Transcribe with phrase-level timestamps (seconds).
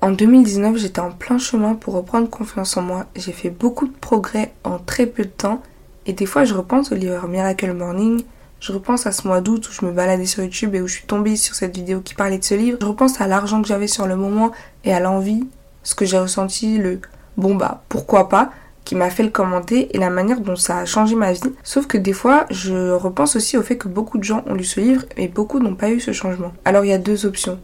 [0.00, 3.06] En 2019, j'étais en plein chemin pour reprendre confiance en moi.
[3.16, 5.60] J'ai fait beaucoup de progrès en très peu de temps.
[6.06, 8.22] Et des fois, je repense au livre Miracle Morning.
[8.60, 10.94] Je repense à ce mois d'août où je me baladais sur YouTube et où je
[10.94, 12.78] suis tombée sur cette vidéo qui parlait de ce livre.
[12.80, 14.52] Je repense à l'argent que j'avais sur le moment
[14.84, 15.48] et à l'envie,
[15.82, 17.00] ce que j'ai ressenti, le
[17.36, 18.50] bon bah pourquoi pas,
[18.84, 21.40] qui m'a fait le commenter et la manière dont ça a changé ma vie.
[21.64, 24.64] Sauf que des fois, je repense aussi au fait que beaucoup de gens ont lu
[24.64, 26.52] ce livre et beaucoup n'ont pas eu ce changement.
[26.64, 27.58] Alors il y a deux options.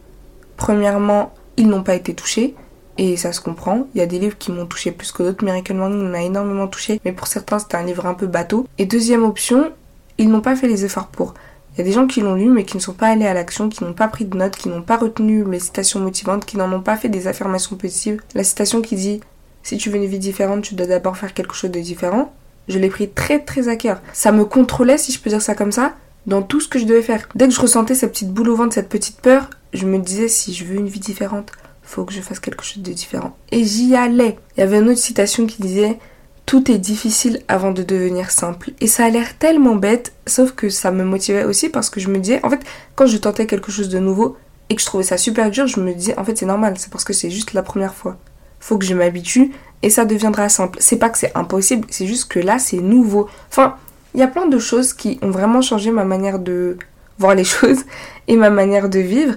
[0.57, 2.55] Premièrement, ils n'ont pas été touchés.
[2.97, 3.87] Et ça se comprend.
[3.93, 5.43] Il y a des livres qui m'ont touché plus que d'autres.
[5.43, 7.01] Miracle Morning m'a énormément touché.
[7.03, 8.67] Mais pour certains, c'était un livre un peu bateau.
[8.77, 9.71] Et deuxième option,
[10.17, 11.33] ils n'ont pas fait les efforts pour.
[11.73, 13.33] Il y a des gens qui l'ont lu mais qui ne sont pas allés à
[13.33, 16.55] l'action, qui n'ont pas pris de notes, qui n'ont pas retenu les citations motivantes, qui
[16.55, 18.21] n'en ont pas fait des affirmations positives.
[18.33, 19.19] La citation qui dit
[19.61, 22.31] si tu veux une vie différente, tu dois d'abord faire quelque chose de différent.
[22.67, 23.99] Je l'ai pris très très à cœur.
[24.13, 25.95] Ça me contrôlait, si je peux dire ça comme ça,
[26.27, 27.27] dans tout ce que je devais faire.
[27.35, 30.27] Dès que je ressentais cette petite boule au ventre, cette petite peur, je me disais
[30.27, 31.51] si je veux une vie différente,
[31.83, 33.37] faut que je fasse quelque chose de différent.
[33.51, 34.37] Et j'y allais.
[34.57, 35.99] Il y avait une autre citation qui disait
[36.45, 38.71] tout est difficile avant de devenir simple.
[38.79, 42.09] Et ça a l'air tellement bête, sauf que ça me motivait aussi parce que je
[42.09, 42.61] me disais, en fait,
[42.95, 44.37] quand je tentais quelque chose de nouveau
[44.69, 46.91] et que je trouvais ça super dur, je me disais, en fait, c'est normal, c'est
[46.91, 48.17] parce que c'est juste la première fois.
[48.59, 50.77] Faut que je m'habitue et ça deviendra simple.
[50.81, 53.27] C'est pas que c'est impossible, c'est juste que là, c'est nouveau.
[53.49, 53.75] Enfin,
[54.15, 56.77] il y a plein de choses qui ont vraiment changé ma manière de
[57.19, 57.83] voir les choses
[58.27, 59.35] et ma manière de vivre.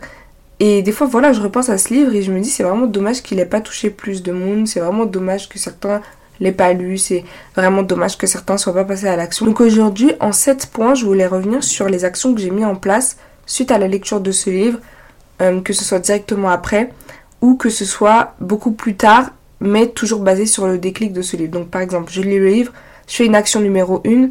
[0.60, 2.86] Et des fois, voilà, je repense à ce livre et je me dis, c'est vraiment
[2.86, 4.66] dommage qu'il ait pas touché plus de monde.
[4.66, 6.00] C'est vraiment dommage que certains
[6.40, 6.96] l'aient pas lu.
[6.98, 9.46] C'est vraiment dommage que certains soient pas passés à l'action.
[9.46, 12.74] Donc aujourd'hui, en 7 points, je voulais revenir sur les actions que j'ai mis en
[12.74, 14.78] place suite à la lecture de ce livre,
[15.42, 16.92] euh, que ce soit directement après
[17.40, 21.36] ou que ce soit beaucoup plus tard, mais toujours basé sur le déclic de ce
[21.36, 21.52] livre.
[21.52, 22.72] Donc par exemple, je lis le livre,
[23.06, 24.30] je fais une action numéro 1,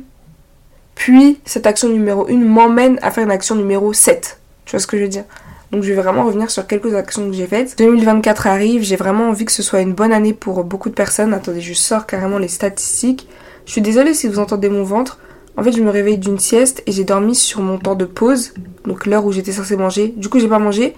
[0.98, 4.40] puis cette action numéro 1 m'emmène à faire une action numéro 7.
[4.66, 5.26] Tu vois ce que je veux dire?
[5.72, 7.78] Donc je vais vraiment revenir sur quelques actions que j'ai faites.
[7.78, 11.36] 2024 arrive, j'ai vraiment envie que ce soit une bonne année pour beaucoup de personnes.
[11.36, 13.28] Attendez, je sors carrément les statistiques.
[13.66, 15.20] Je suis désolée si vous entendez mon ventre.
[15.56, 18.54] En fait, je me réveille d'une sieste et j'ai dormi sur mon temps de pause,
[18.86, 20.14] donc l'heure où j'étais censée manger.
[20.18, 20.96] Du coup, j'ai pas mangé,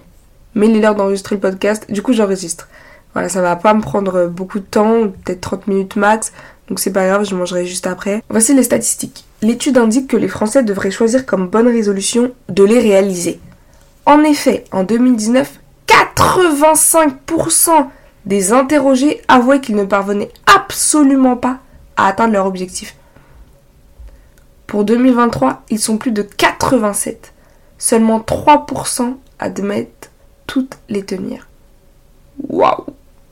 [0.54, 1.90] mais il est l'heure d'enregistrer le podcast.
[1.90, 2.68] Du coup, j'enregistre.
[3.12, 6.32] Voilà, ça va pas me prendre beaucoup de temps, peut-être 30 minutes max.
[6.68, 8.22] Donc c'est pas grave, je mangerai juste après.
[8.30, 9.24] Voici les statistiques.
[9.42, 13.40] L'étude indique que les Français devraient choisir comme bonne résolution de les réaliser.
[14.04, 17.86] En effet, en 2019, 85%
[18.26, 21.58] des interrogés avouaient qu'ils ne parvenaient absolument pas
[21.96, 22.96] à atteindre leur objectif.
[24.66, 27.32] Pour 2023, ils sont plus de 87.
[27.78, 30.10] Seulement 3% admettent
[30.46, 31.48] toutes les tenir.
[32.48, 32.84] Waouh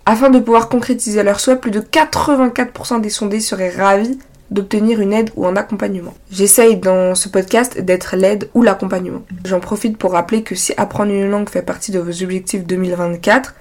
[0.06, 4.18] Afin de pouvoir concrétiser leur souhait, plus de 84% des sondés seraient ravis
[4.50, 6.14] d'obtenir une aide ou un accompagnement.
[6.30, 9.22] J'essaye dans ce podcast d'être l'aide ou l'accompagnement.
[9.44, 13.54] J'en profite pour rappeler que si apprendre une langue fait partie de vos objectifs 2024,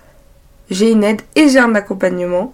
[0.70, 2.54] j'ai une aide et j'ai un accompagnement.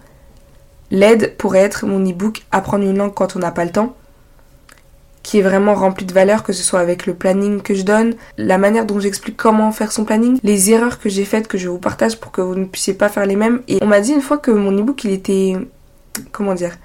[0.90, 3.96] L'aide pourrait être mon e-book Apprendre une langue quand on n'a pas le temps,
[5.22, 8.14] qui est vraiment rempli de valeur, que ce soit avec le planning que je donne,
[8.36, 11.68] la manière dont j'explique comment faire son planning, les erreurs que j'ai faites que je
[11.68, 13.62] vous partage pour que vous ne puissiez pas faire les mêmes.
[13.66, 15.56] Et on m'a dit une fois que mon e-book il était
[16.30, 16.76] comment dire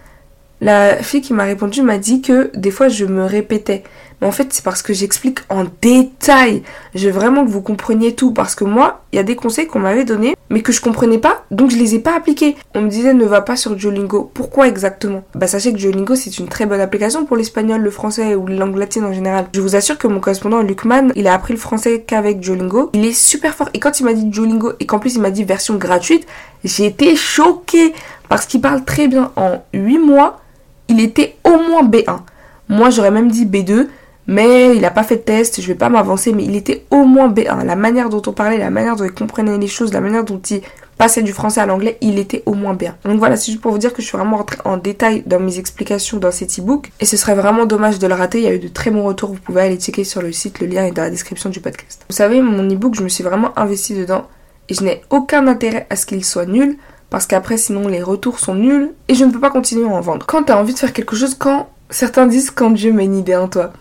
[0.61, 3.83] la fille qui m'a répondu m'a dit que des fois je me répétais.
[4.21, 6.63] Mais en fait, c'est parce que j'explique en détail.
[6.93, 8.33] Je veux vraiment que vous compreniez tout.
[8.33, 11.19] Parce que moi, il y a des conseils qu'on m'avait donnés, mais que je comprenais
[11.19, 12.55] pas, donc je les ai pas appliqués.
[12.75, 14.29] On me disait ne va pas sur Duolingo.
[14.33, 15.23] Pourquoi exactement?
[15.35, 18.57] Bah sachez que Duolingo c'est une très bonne application pour l'espagnol, le français ou les
[18.57, 19.47] langues latines en général.
[19.53, 22.89] Je vous assure que mon correspondant Lucman, il a appris le français qu'avec Duolingo.
[22.93, 23.69] Il est super fort.
[23.73, 26.27] Et quand il m'a dit Duolingo et qu'en plus il m'a dit version gratuite,
[26.63, 27.93] j'ai été choquée
[28.27, 30.41] parce qu'il parle très bien en 8 mois
[30.89, 32.19] il était au moins B1.
[32.67, 33.87] Moi, j'aurais même dit B2,
[34.27, 37.05] mais il n'a pas fait de test, je vais pas m'avancer, mais il était au
[37.05, 37.65] moins B1.
[37.65, 40.39] La manière dont on parlait, la manière dont il comprenait les choses, la manière dont
[40.39, 40.61] il
[40.99, 42.93] passait du français à l'anglais, il était au moins B1.
[43.05, 45.39] Donc voilà, c'est juste pour vous dire que je suis vraiment rentrée en détail dans
[45.39, 48.47] mes explications dans cet e-book, et ce serait vraiment dommage de le rater, il y
[48.47, 50.85] a eu de très bons retours, vous pouvez aller checker sur le site, le lien
[50.85, 52.05] est dans la description du podcast.
[52.09, 54.27] Vous savez, mon e-book, je me suis vraiment investie dedans,
[54.67, 56.75] et je n'ai aucun intérêt à ce qu'il soit nul,
[57.09, 60.01] parce qu'après sinon les retours sont nuls et je ne peux pas continuer à en
[60.01, 60.25] vendre.
[60.25, 63.17] Quand tu as envie de faire quelque chose, quand certains disent quand Dieu met une
[63.17, 63.73] idée en toi.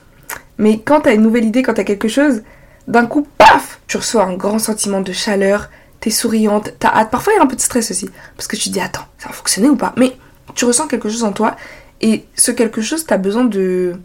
[0.56, 2.42] Mais quand tu as une nouvelle idée, quand tu as quelque chose,
[2.88, 5.68] d'un coup, paf, tu reçois un grand sentiment de chaleur,
[6.00, 7.10] t'es souriante, t'as hâte.
[7.10, 9.06] Parfois il y a un peu de stress aussi, parce que tu te dis attends,
[9.18, 9.92] ça va fonctionner ou pas?
[9.96, 10.16] Mais
[10.54, 11.54] tu ressens quelque chose en toi
[12.00, 13.96] et ce quelque chose, t'as besoin de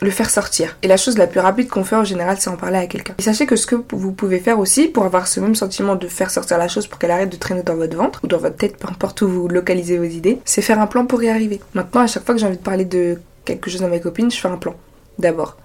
[0.00, 0.76] le faire sortir.
[0.82, 3.14] Et la chose la plus rapide qu'on fait en général, c'est en parler à quelqu'un.
[3.18, 6.08] Et sachez que ce que vous pouvez faire aussi pour avoir ce même sentiment de
[6.08, 8.56] faire sortir la chose pour qu'elle arrête de traîner dans votre ventre ou dans votre
[8.56, 11.60] tête, peu importe où vous localisez vos idées, c'est faire un plan pour y arriver.
[11.74, 14.30] Maintenant, à chaque fois que j'ai envie de parler de quelque chose à mes copines,
[14.30, 14.74] je fais un plan.
[15.18, 15.56] D'abord.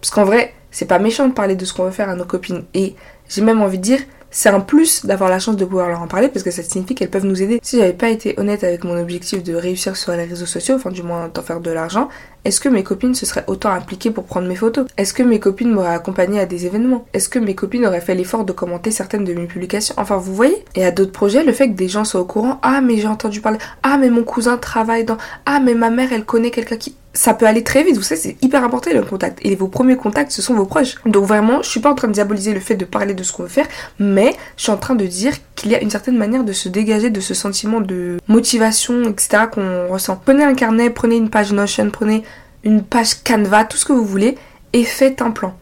[0.00, 2.24] Parce qu'en vrai, c'est pas méchant de parler de ce qu'on veut faire à nos
[2.24, 2.64] copines.
[2.74, 2.94] Et
[3.28, 6.08] j'ai même envie de dire, c'est un plus d'avoir la chance de pouvoir leur en
[6.08, 7.60] parler parce que ça signifie qu'elles peuvent nous aider.
[7.62, 10.90] Si j'avais pas été honnête avec mon objectif de réussir sur les réseaux sociaux, enfin
[10.90, 12.08] du moins d'en faire de l'argent,
[12.44, 14.86] est-ce que mes copines se seraient autant impliquées pour prendre mes photos?
[14.96, 17.06] Est-ce que mes copines m'auraient accompagné à des événements?
[17.12, 19.94] Est-ce que mes copines auraient fait l'effort de commenter certaines de mes publications?
[19.96, 20.64] Enfin vous voyez?
[20.74, 23.06] Et à d'autres projets, le fait que des gens soient au courant, ah mais j'ai
[23.06, 26.76] entendu parler, ah mais mon cousin travaille dans, ah mais ma mère elle connaît quelqu'un
[26.76, 29.38] qui ça peut aller très vite, vous savez, c'est hyper important le contact.
[29.42, 30.96] Et vos premiers contacts, ce sont vos proches.
[31.06, 33.32] Donc vraiment, je suis pas en train de diaboliser le fait de parler de ce
[33.32, 33.68] qu'on veut faire,
[33.98, 36.68] mais je suis en train de dire qu'il y a une certaine manière de se
[36.68, 39.44] dégager de ce sentiment de motivation, etc.
[39.52, 40.20] qu'on ressent.
[40.24, 42.24] Prenez un carnet, prenez une page Notion, prenez
[42.64, 44.36] une page Canva, tout ce que vous voulez,
[44.72, 45.56] et faites un plan.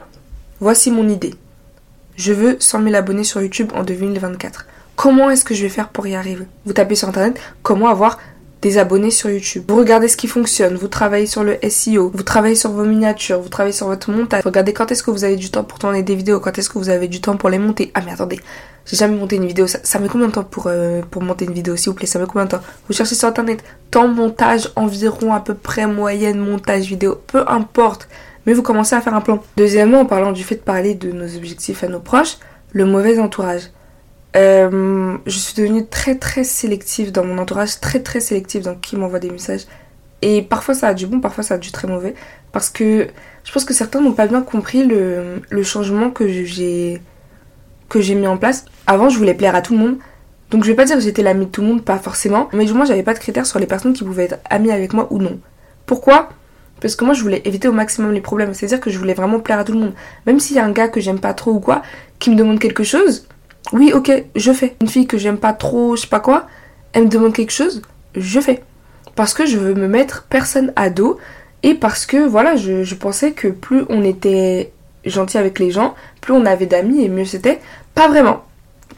[0.61, 1.35] Voici mon idée.
[2.17, 4.67] Je veux 100 000 abonnés sur YouTube en 2024.
[4.97, 6.45] Comment est-ce que je vais faire pour y arriver?
[6.67, 8.19] Vous tapez sur internet comment avoir
[8.63, 9.65] des abonnés sur YouTube.
[9.69, 13.41] Vous regardez ce qui fonctionne, vous travaillez sur le SEO, vous travaillez sur vos miniatures,
[13.41, 14.43] vous travaillez sur votre montage.
[14.45, 16.79] Regardez quand est-ce que vous avez du temps pour tourner des vidéos, quand est-ce que
[16.79, 17.91] vous avez du temps pour les monter.
[17.95, 18.39] Ah mais attendez,
[18.85, 19.67] j'ai jamais monté une vidéo.
[19.67, 22.07] Ça, met combien de temps pour, euh, monter une vidéo, s'il vous plaît?
[22.07, 22.61] Ça met combien de temps?
[22.87, 23.63] Vous cherchez sur internet.
[23.91, 28.09] Temps montage environ à peu près moyenne montage vidéo, peu importe.
[28.47, 29.43] Mais vous commencez à faire un plan.
[29.57, 32.39] Deuxièmement, en parlant du fait de parler de nos objectifs à nos proches,
[32.73, 33.71] le mauvais entourage.
[34.37, 38.97] Euh, je suis devenue très très sélective dans mon entourage, très très sélective dans qui
[38.97, 39.67] m'envoie des messages.
[40.23, 42.15] Et parfois ça a du bon, parfois ça a du très mauvais.
[42.53, 43.09] Parce que
[43.45, 47.01] je pense que certains n'ont pas bien compris le, le changement que j'ai
[47.89, 48.65] que j'ai mis en place.
[48.87, 49.97] Avant, je voulais plaire à tout le monde.
[50.51, 52.49] Donc je vais pas dire que j'étais l'amie de tout le monde, pas forcément.
[52.53, 54.93] Mais du moins, j'avais pas de critères sur les personnes qui pouvaient être amies avec
[54.93, 55.39] moi ou non.
[55.87, 56.31] Pourquoi?
[56.81, 58.55] Parce que moi, je voulais éviter au maximum les problèmes.
[58.55, 59.93] C'est-à-dire que je voulais vraiment plaire à tout le monde.
[60.27, 61.83] Même s'il y a un gars que j'aime pas trop ou quoi,
[62.19, 63.27] qui me demande quelque chose,
[63.73, 64.77] oui, ok, je fais.
[64.81, 66.47] Une fille que j'aime pas trop, je sais pas quoi,
[66.93, 67.83] elle me demande quelque chose,
[68.17, 68.63] je fais.
[69.15, 71.19] Parce que je veux me mettre personne à dos
[71.63, 74.73] et parce que voilà, je, pensais que plus on était
[75.05, 77.61] gentil avec les gens, plus on avait d'amis et mieux c'était.
[77.95, 78.45] Pas vraiment.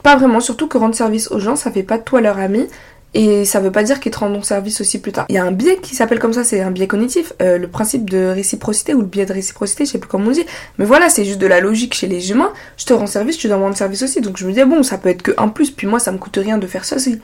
[0.03, 2.67] Pas vraiment, surtout que rendre service aux gens, ça fait pas de toi leur ami
[3.15, 5.27] et ça veut pas dire qu'ils te rendront service aussi plus tard.
[5.29, 7.69] Il y a un biais qui s'appelle comme ça, c'est un biais cognitif, euh, le
[7.69, 10.47] principe de réciprocité ou le biais de réciprocité, je sais plus comment on dit.
[10.79, 12.53] Mais voilà, c'est juste de la logique chez les humains.
[12.79, 14.23] Je te rends service, tu dois me rendre service aussi.
[14.23, 16.19] Donc je me disais, bon, ça peut être que un plus, puis moi, ça me
[16.19, 17.21] coûte rien de faire ça aussi.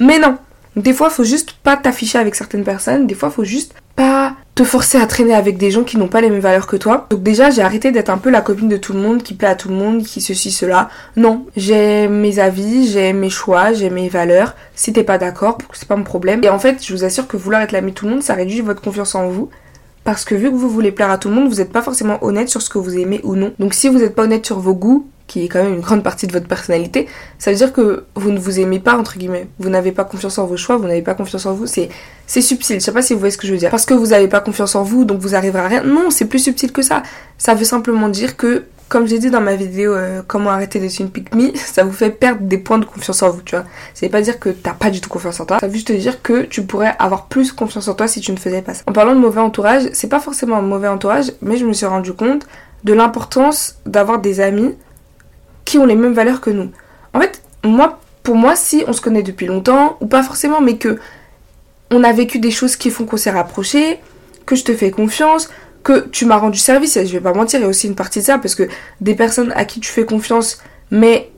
[0.00, 0.38] Mais non.
[0.76, 3.06] Des fois, faut juste pas t'afficher avec certaines personnes.
[3.06, 6.20] Des fois, faut juste pas te forcer à traîner avec des gens qui n'ont pas
[6.20, 7.06] les mêmes valeurs que toi.
[7.10, 9.46] Donc déjà, j'ai arrêté d'être un peu la copine de tout le monde, qui plaît
[9.46, 10.90] à tout le monde, qui ceci, cela.
[11.16, 14.56] Non, j'ai mes avis, j'ai mes choix, j'ai mes valeurs.
[14.74, 16.42] Si t'es pas d'accord, c'est pas mon problème.
[16.42, 18.34] Et en fait, je vous assure que vouloir être l'ami de tout le monde, ça
[18.34, 19.48] réduit votre confiance en vous.
[20.02, 22.18] Parce que vu que vous voulez plaire à tout le monde, vous n'êtes pas forcément
[22.24, 23.52] honnête sur ce que vous aimez ou non.
[23.60, 26.02] Donc si vous n'êtes pas honnête sur vos goûts, qui est quand même une grande
[26.02, 27.06] partie de votre personnalité,
[27.38, 29.46] ça veut dire que vous ne vous aimez pas, entre guillemets.
[29.60, 31.66] Vous n'avez pas confiance en vos choix, vous n'avez pas confiance en vous.
[31.66, 31.90] C'est,
[32.26, 32.80] c'est subtil.
[32.80, 33.70] Je sais pas si vous voyez ce que je veux dire.
[33.70, 35.82] Parce que vous n'avez pas confiance en vous, donc vous arriverez à rien.
[35.84, 37.02] Non, c'est plus subtil que ça.
[37.36, 40.98] Ça veut simplement dire que, comme j'ai dit dans ma vidéo euh, Comment arrêter d'être
[40.98, 43.66] une pick me, ça vous fait perdre des points de confiance en vous, tu vois.
[44.00, 45.58] Veut pas dire que t'as pas du tout confiance en toi.
[45.60, 48.38] Ça veut juste dire que tu pourrais avoir plus confiance en toi si tu ne
[48.38, 48.82] faisais pas ça.
[48.86, 51.86] En parlant de mauvais entourage, c'est pas forcément un mauvais entourage, mais je me suis
[51.86, 52.46] rendu compte
[52.84, 54.74] de l'importance d'avoir des amis
[55.68, 56.70] qui ont les mêmes valeurs que nous.
[57.12, 60.78] En fait, moi, pour moi, si on se connaît depuis longtemps, ou pas forcément, mais
[60.78, 60.98] que
[61.90, 64.00] on a vécu des choses qui font qu'on s'est rapproché,
[64.46, 65.50] que je te fais confiance,
[65.84, 67.94] que tu m'as rendu service, et je vais pas mentir, il y a aussi une
[67.94, 68.62] partie de ça, parce que
[69.02, 71.30] des personnes à qui tu fais confiance, mais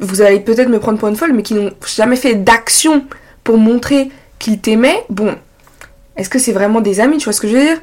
[0.00, 3.06] vous allez peut-être me prendre pour une folle, mais qui n'ont jamais fait d'action
[3.42, 5.34] pour montrer qu'ils t'aimaient, bon,
[6.16, 7.80] est-ce que c'est vraiment des amis, tu vois ce que je veux dire?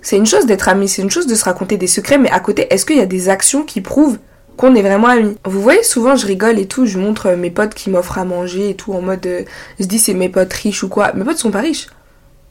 [0.00, 2.40] C'est une chose d'être ami, c'est une chose de se raconter des secrets, mais à
[2.40, 4.18] côté, est-ce qu'il y a des actions qui prouvent
[4.62, 5.36] qu'on est vraiment amis.
[5.44, 8.70] Vous voyez, souvent je rigole et tout, je montre mes potes qui m'offrent à manger
[8.70, 9.42] et tout en mode euh,
[9.80, 11.12] je dis c'est mes potes riches ou quoi.
[11.14, 11.88] Mes potes sont pas riches.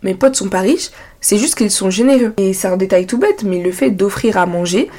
[0.04, 0.90] Mes potes sont pas riches,
[1.22, 2.34] c'est juste qu'ils sont généreux.
[2.38, 4.90] Et c'est un détail tout bête, mais le fait d'offrir à manger,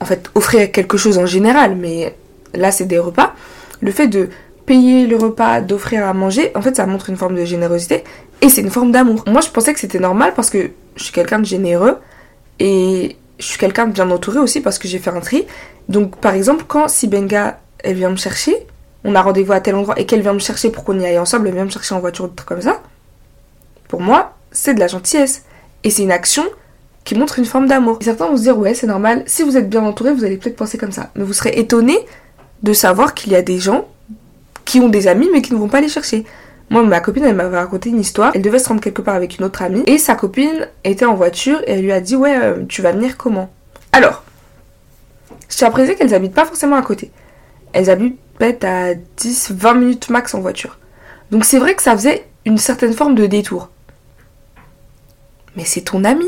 [0.00, 2.14] en fait, offrir quelque chose en général, mais
[2.52, 3.34] là c'est des repas,
[3.80, 4.28] le fait de
[4.64, 8.04] payer le repas, d'offrir à manger, en fait ça montre une forme de générosité
[8.42, 9.24] et c'est une forme d'amour.
[9.26, 11.96] Moi je pensais que c'était normal parce que je suis quelqu'un de généreux
[12.60, 15.46] et je suis quelqu'un de bien entouré aussi parce que j'ai fait un tri.
[15.88, 18.66] Donc par exemple, quand Sibenga, elle vient me chercher,
[19.04, 21.18] on a rendez-vous à tel endroit et qu'elle vient me chercher pour qu'on y aille
[21.18, 22.80] ensemble, elle vient me chercher en voiture, des trucs comme ça,
[23.88, 25.44] pour moi, c'est de la gentillesse.
[25.84, 26.44] Et c'est une action
[27.04, 27.98] qui montre une forme d'amour.
[28.00, 30.56] Certains vont se dire, ouais, c'est normal, si vous êtes bien entouré, vous allez peut-être
[30.56, 31.10] penser comme ça.
[31.14, 31.98] Mais vous serez étonné
[32.62, 33.86] de savoir qu'il y a des gens
[34.64, 36.24] qui ont des amis mais qui ne vont pas les chercher.
[36.70, 38.32] Moi, ma copine, elle m'avait raconté une histoire.
[38.34, 39.82] Elle devait se rendre quelque part avec une autre amie.
[39.86, 42.92] Et sa copine était en voiture et elle lui a dit Ouais, euh, tu vas
[42.92, 43.50] venir comment?
[43.92, 44.23] Alors,
[45.48, 47.10] je tiens à préciser qu'elles habitent pas forcément à côté.
[47.72, 50.78] Elles habitent peut-être à 10-20 minutes max en voiture.
[51.30, 53.70] Donc c'est vrai que ça faisait une certaine forme de détour.
[55.56, 56.26] Mais c'est ton ami.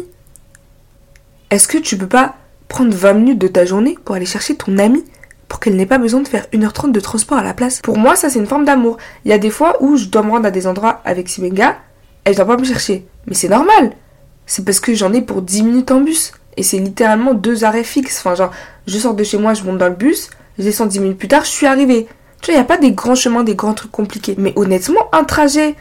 [1.50, 2.36] Est-ce que tu peux pas
[2.68, 5.04] prendre 20 minutes de ta journée pour aller chercher ton ami
[5.48, 7.80] pour qu'elle n'ait pas besoin de faire 1h30 de transport à la place?
[7.80, 8.96] Pour moi, ça c'est une forme d'amour.
[9.24, 11.76] Il y a des fois où je dois me rendre à des endroits avec Sibenga,
[12.24, 13.06] elle doit pas me chercher.
[13.26, 13.92] Mais c'est normal.
[14.46, 16.32] C'est parce que j'en ai pour 10 minutes en bus.
[16.56, 18.18] Et c'est littéralement deux arrêts fixes.
[18.18, 18.50] Enfin, genre,
[18.86, 21.28] je sors de chez moi, je monte dans le bus, je descends 10 minutes plus
[21.28, 22.06] tard, je suis arrivée.
[22.42, 24.34] Tu vois, il n'y a pas des grands chemins, des grands trucs compliqués.
[24.38, 25.74] Mais honnêtement, un trajet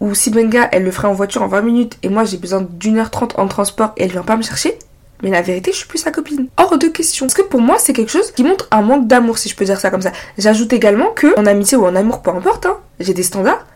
[0.00, 2.98] où Sibenga, elle le ferait en voiture en 20 minutes et moi j'ai besoin d'une
[2.98, 4.78] heure trente en transport et elle vient pas me chercher,
[5.22, 6.48] mais la vérité, je suis plus sa copine.
[6.56, 7.26] Hors de question.
[7.26, 9.64] Parce que pour moi, c'est quelque chose qui montre un manque d'amour, si je peux
[9.64, 10.12] dire ça comme ça.
[10.36, 13.66] J'ajoute également que, en amitié ou en amour, peu importe, hein, j'ai des standards.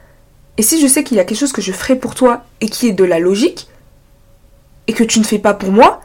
[0.59, 2.69] Et si je sais qu'il y a quelque chose que je ferai pour toi et
[2.69, 3.69] qui est de la logique,
[4.87, 6.03] et que tu ne fais pas pour moi,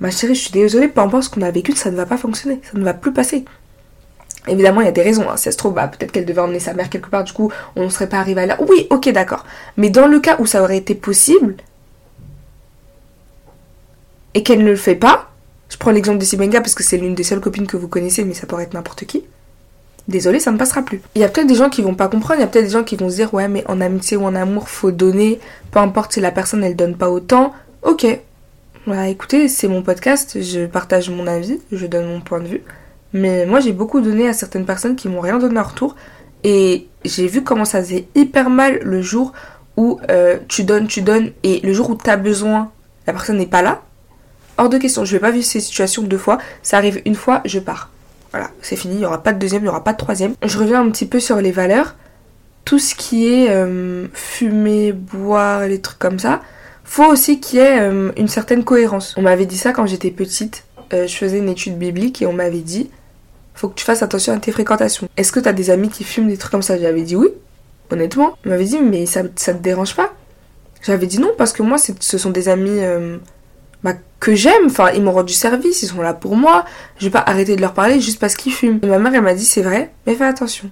[0.00, 2.16] ma chérie, je suis désolée, peu importe ce qu'on a vécu, ça ne va pas
[2.16, 2.60] fonctionner.
[2.62, 3.44] Ça ne va plus passer.
[4.48, 5.28] Évidemment, il y a des raisons.
[5.28, 5.36] Hein.
[5.36, 7.52] Si ça se trouve, bah, peut-être qu'elle devait emmener sa mère quelque part, du coup,
[7.76, 8.56] on ne serait pas arrivé à là.
[8.68, 9.44] Oui, ok, d'accord.
[9.76, 11.56] Mais dans le cas où ça aurait été possible,
[14.34, 15.30] et qu'elle ne le fait pas,
[15.68, 18.24] je prends l'exemple de Sibenga parce que c'est l'une des seules copines que vous connaissez,
[18.24, 19.24] mais ça pourrait être n'importe qui.
[20.08, 21.00] Désolé, ça ne passera plus.
[21.14, 22.70] Il y a peut-être des gens qui vont pas comprendre, il y a peut-être des
[22.70, 25.38] gens qui vont se dire ouais mais en amitié ou en amour faut donner,
[25.70, 27.52] peu importe si la personne elle donne pas autant.
[27.82, 28.06] Ok.
[28.86, 32.62] Voilà, écoutez, c'est mon podcast, je partage mon avis, je donne mon point de vue.
[33.12, 35.96] Mais moi j'ai beaucoup donné à certaines personnes qui m'ont rien donné en retour.
[36.44, 39.32] Et j'ai vu comment ça faisait hyper mal le jour
[39.76, 42.70] où euh, tu donnes, tu donnes, et le jour où tu as besoin,
[43.06, 43.82] la personne n'est pas là
[44.60, 45.04] hors de question.
[45.04, 46.38] Je vais pas vivre ces situations deux fois.
[46.62, 47.90] Ça arrive une fois, je pars.
[48.30, 48.94] Voilà, c'est fini.
[48.94, 50.34] Il n'y aura pas de deuxième, il n'y aura pas de troisième.
[50.44, 51.96] Je reviens un petit peu sur les valeurs.
[52.64, 56.40] Tout ce qui est euh, fumer, boire, les trucs comme ça,
[56.90, 59.14] faut aussi qu'il y ait euh, une certaine cohérence.
[59.16, 60.64] On m'avait dit ça quand j'étais petite.
[60.92, 62.90] Euh, je faisais une étude biblique et on m'avait dit
[63.54, 65.08] faut que tu fasses attention à tes fréquentations.
[65.16, 66.78] Est-ce que tu as des amis qui fument des trucs comme ça?
[66.78, 67.28] J'avais dit oui,
[67.90, 68.36] honnêtement.
[68.44, 70.12] On m'avait dit mais ça, ça te dérange pas?
[70.82, 72.80] J'avais dit non parce que moi ce sont des amis
[73.84, 74.66] bah, que j'aime.
[74.66, 76.64] Enfin, ils m'ont rendu service, ils sont là pour moi.
[76.98, 78.80] Je vais pas arrêter de leur parler juste parce qu'ils fument.
[78.82, 80.70] Et ma mère, elle m'a dit, c'est vrai, mais fais attention.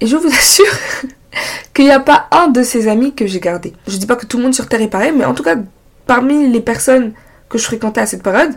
[0.00, 0.66] Et je vous assure
[1.74, 3.72] qu'il n'y a pas un de ces amis que j'ai gardé.
[3.86, 5.56] Je dis pas que tout le monde sur Terre est pareil, mais en tout cas,
[6.06, 7.12] parmi les personnes
[7.48, 8.54] que je fréquentais à cette période,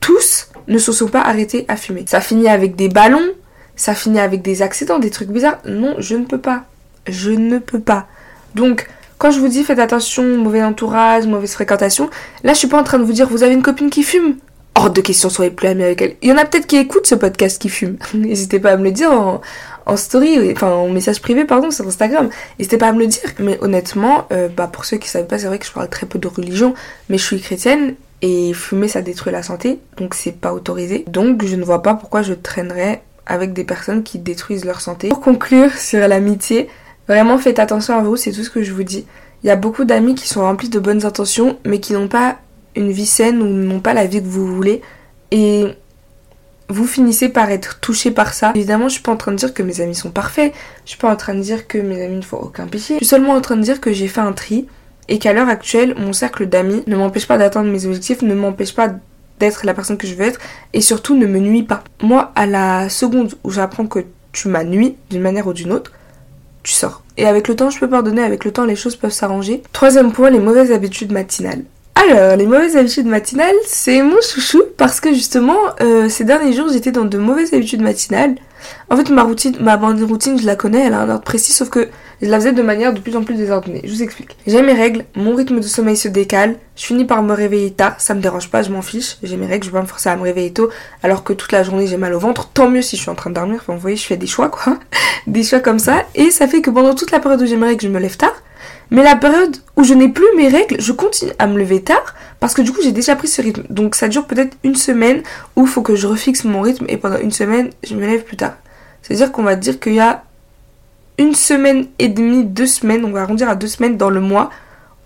[0.00, 2.04] tous ne se sont pas arrêtés à fumer.
[2.06, 3.32] Ça finit avec des ballons,
[3.76, 5.58] ça finit avec des accidents, des trucs bizarres.
[5.64, 6.64] Non, je ne peux pas.
[7.06, 8.06] Je ne peux pas.
[8.54, 12.08] Donc, quand je vous dis faites attention, mauvais entourage, mauvaise fréquentation,
[12.44, 14.36] là je suis pas en train de vous dire vous avez une copine qui fume.
[14.74, 16.16] Hors de question, soyez plus amis avec elle.
[16.22, 17.96] Il y en a peut-être qui écoutent ce podcast qui fume.
[18.14, 19.40] N'hésitez pas à me le dire en,
[19.96, 22.28] story, enfin en message privé, pardon, sur Instagram.
[22.58, 23.30] N'hésitez pas à me le dire.
[23.38, 26.06] Mais honnêtement, euh, bah, pour ceux qui savent pas, c'est vrai que je parle très
[26.06, 26.74] peu de religion,
[27.08, 31.04] mais je suis chrétienne et fumer ça détruit la santé, donc c'est pas autorisé.
[31.06, 35.08] Donc je ne vois pas pourquoi je traînerais avec des personnes qui détruisent leur santé.
[35.08, 36.68] Pour conclure sur l'amitié,
[37.08, 39.06] Vraiment, faites attention à vous, c'est tout ce que je vous dis.
[39.42, 42.36] Il y a beaucoup d'amis qui sont remplis de bonnes intentions, mais qui n'ont pas
[42.76, 44.82] une vie saine ou n'ont pas la vie que vous voulez.
[45.30, 45.64] Et
[46.68, 48.52] vous finissez par être touché par ça.
[48.54, 50.52] Évidemment, je suis pas en train de dire que mes amis sont parfaits.
[50.84, 52.94] Je suis pas en train de dire que mes amis ne font aucun péché.
[52.94, 54.66] Je suis seulement en train de dire que j'ai fait un tri
[55.08, 58.74] et qu'à l'heure actuelle, mon cercle d'amis ne m'empêche pas d'atteindre mes objectifs, ne m'empêche
[58.74, 58.90] pas
[59.38, 60.40] d'être la personne que je veux être
[60.72, 61.82] et surtout ne me nuit pas.
[62.02, 64.00] Moi, à la seconde où j'apprends que
[64.32, 65.92] tu m'as nuit d'une manière ou d'une autre,
[66.62, 67.02] tu sors.
[67.16, 69.62] Et avec le temps, je peux pardonner, avec le temps, les choses peuvent s'arranger.
[69.72, 71.64] Troisième point, les mauvaises habitudes matinales.
[72.00, 76.68] Alors, les mauvaises habitudes matinales, c'est mon chouchou parce que justement, euh, ces derniers jours,
[76.72, 78.36] j'étais dans de mauvaises habitudes matinales.
[78.88, 81.52] En fait, ma routine, ma bande routine, je la connais, elle a un ordre précis,
[81.52, 81.88] sauf que
[82.22, 83.80] je la faisais de manière de plus en plus désordonnée.
[83.82, 84.36] Je vous explique.
[84.46, 87.96] J'ai mes règles, mon rythme de sommeil se décale, je finis par me réveiller tard,
[87.98, 89.16] ça me dérange pas, je m'en fiche.
[89.24, 90.70] J'ai mes règles, je vais pas me forcer à me réveiller tôt,
[91.02, 92.48] alors que toute la journée j'ai mal au ventre.
[92.50, 93.58] Tant mieux si je suis en train de dormir.
[93.60, 94.78] Enfin, vous voyez, je fais des choix, quoi.
[95.26, 96.04] des choix comme ça.
[96.14, 98.16] Et ça fait que pendant toute la période où j'ai mes règles, je me lève
[98.16, 98.34] tard.
[98.90, 102.14] Mais la période où je n'ai plus mes règles, je continue à me lever tard
[102.40, 103.62] parce que du coup j'ai déjà pris ce rythme.
[103.70, 105.22] Donc ça dure peut-être une semaine
[105.56, 108.24] où il faut que je refixe mon rythme et pendant une semaine je me lève
[108.24, 108.54] plus tard.
[109.02, 110.24] C'est-à-dire qu'on va dire qu'il y a
[111.18, 114.50] une semaine et demie, deux semaines, on va arrondir à deux semaines dans le mois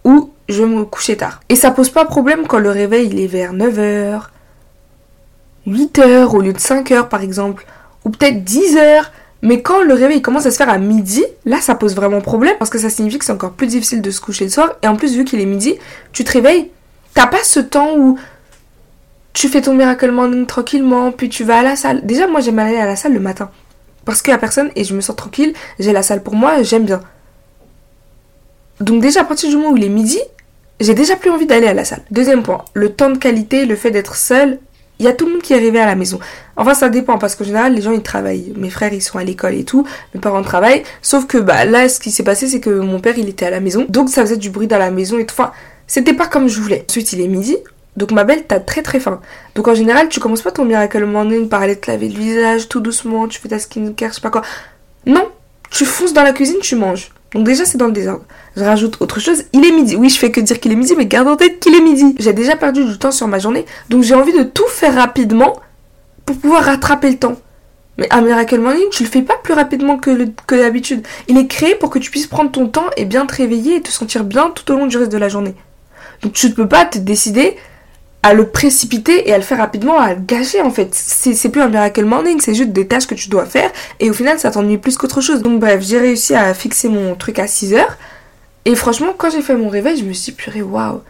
[0.05, 1.41] où je me coucher tard.
[1.49, 4.23] Et ça pose pas problème quand le réveil il est vers 9h,
[5.67, 7.65] 8h au lieu de 5h par exemple,
[8.05, 9.05] ou peut-être 10h.
[9.43, 12.55] Mais quand le réveil commence à se faire à midi, là ça pose vraiment problème
[12.59, 14.75] parce que ça signifie que c'est encore plus difficile de se coucher le soir.
[14.83, 15.75] Et en plus, vu qu'il est midi,
[16.13, 16.71] tu te réveilles,
[17.15, 18.19] t'as pas ce temps où
[19.33, 22.07] tu fais ton miracle morning tranquillement, puis tu vas à la salle.
[22.07, 23.51] Déjà, moi j'aime aller à la salle le matin.
[24.05, 26.63] Parce qu'il y a personne et je me sens tranquille, j'ai la salle pour moi,
[26.63, 27.01] j'aime bien.
[28.81, 30.19] Donc déjà à partir du moment où il est midi,
[30.81, 32.03] j'ai déjà plus envie d'aller à la salle.
[32.11, 34.59] Deuxième point, le temps de qualité, le fait d'être seul,
[35.03, 36.21] il y a tout le monde qui est à la maison.
[36.57, 38.53] Enfin ça dépend parce qu'en général les gens ils travaillent.
[38.57, 40.85] Mes frères ils sont à l'école et tout, mes parents travaillent.
[41.03, 43.51] Sauf que bah là ce qui s'est passé c'est que mon père il était à
[43.51, 45.35] la maison, donc ça faisait du bruit dans la maison et tout.
[45.37, 45.53] Enfin
[45.89, 46.85] c'était pas comme je voulais.
[46.89, 47.57] Ensuite il est midi,
[47.97, 49.21] Donc ma belle, t'as très très faim.
[49.55, 52.69] Donc en général, tu commences pas ton miracle morning par aller te laver le visage
[52.69, 54.43] tout doucement, tu fais ta skincare, je sais pas quoi.
[55.05, 55.29] Non,
[55.71, 57.11] tu fonces dans la cuisine, tu manges.
[57.35, 58.25] Donc déjà c'est dans le désordre.
[58.57, 59.97] Je rajoute autre chose, il est midi.
[59.97, 62.15] Oui, je fais que dire qu'il est midi, mais garde en tête qu'il est midi.
[62.19, 65.57] J'ai déjà perdu du temps sur ma journée, donc j'ai envie de tout faire rapidement
[66.27, 67.37] pour pouvoir rattraper le temps.
[67.99, 71.07] Mais un Miracle Morning, tu le fais pas plus rapidement que, que d'habitude.
[71.29, 73.83] Il est créé pour que tu puisses prendre ton temps et bien te réveiller et
[73.83, 75.55] te sentir bien tout au long du reste de la journée.
[76.23, 77.57] Donc tu ne peux pas te décider
[78.23, 80.95] à le précipiter et à le faire rapidement, à le gâcher en fait.
[80.95, 84.13] C'est plus un miracle morning, c'est juste des tâches que tu dois faire et au
[84.13, 85.43] final ça t'ennuie plus qu'autre chose.
[85.43, 87.97] Donc bref, j'ai réussi à fixer mon truc à 6 heures
[88.65, 91.01] et franchement quand j'ai fait mon réveil, je me suis purée waouh,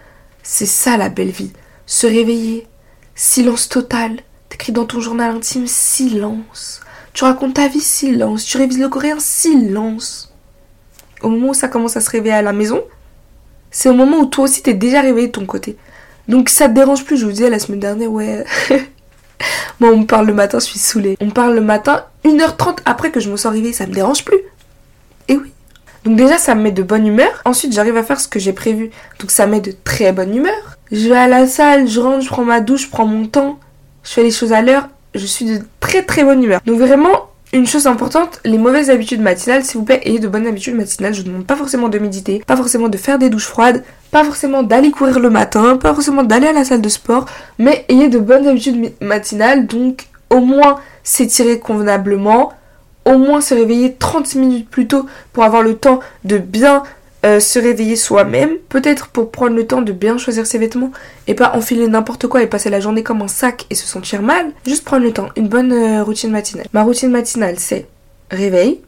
[0.42, 1.52] c'est ça la belle vie.
[1.86, 2.66] Se réveiller,
[3.14, 4.16] silence total,
[4.48, 6.80] t'écris dans ton journal intime silence.
[7.12, 10.32] Tu racontes ta vie silence, tu révises le coréen silence.
[11.20, 12.82] Au moment où ça commence à se réveiller à la maison,
[13.70, 15.76] c'est au moment où toi aussi t'es déjà réveillé de ton côté.
[16.28, 18.44] Donc ça te dérange plus, je vous disais la semaine dernière, ouais.
[19.80, 21.16] Moi on me parle le matin, je suis saoulée.
[21.20, 24.24] On me parle le matin, 1h30 après que je me sois réveillée, ça me dérange
[24.24, 24.38] plus.
[25.28, 25.52] Et oui.
[26.04, 27.42] Donc déjà ça me met de bonne humeur.
[27.44, 28.90] Ensuite j'arrive à faire ce que j'ai prévu.
[29.20, 30.78] Donc ça met de très bonne humeur.
[30.90, 33.58] Je vais à la salle, je rentre, je prends ma douche, je prends mon temps.
[34.04, 34.88] Je fais les choses à l'heure.
[35.14, 36.60] Je suis de très très bonne humeur.
[36.66, 40.46] Donc vraiment, une chose importante, les mauvaises habitudes matinales, s'il vous plaît, ayez de bonnes
[40.46, 41.12] habitudes matinales.
[41.12, 44.24] Je ne demande pas forcément de méditer, pas forcément de faire des douches froides, pas
[44.24, 47.26] forcément d'aller courir le matin, pas forcément d'aller à la salle de sport,
[47.58, 52.52] mais ayez de bonnes habitudes matinales, donc au moins s'étirer convenablement,
[53.04, 56.82] au moins se réveiller 30 minutes plus tôt pour avoir le temps de bien
[57.24, 60.90] euh, se réveiller soi-même, peut-être pour prendre le temps de bien choisir ses vêtements
[61.26, 64.22] et pas enfiler n'importe quoi et passer la journée comme un sac et se sentir
[64.22, 64.52] mal.
[64.66, 66.66] Juste prendre le temps, une bonne euh, routine matinale.
[66.72, 67.86] Ma routine matinale, c'est
[68.30, 68.80] réveil,